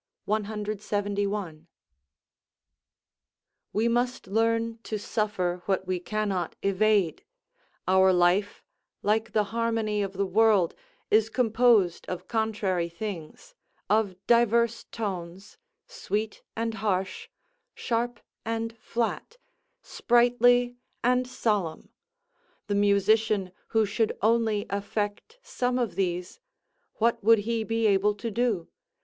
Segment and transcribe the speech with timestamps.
[0.25, 1.67] 171.]
[3.71, 7.23] We must learn to suffer what we cannot evade;
[7.87, 8.63] our life,
[9.03, 10.73] like the harmony of the world,
[11.11, 13.53] is composed of contrary things
[13.91, 17.29] of diverse tones, sweet and harsh,
[17.75, 19.37] sharp and flat,
[19.83, 21.89] sprightly and solemn:
[22.65, 26.39] the musician who should only affect some of these,
[26.95, 28.67] what would he be able to do?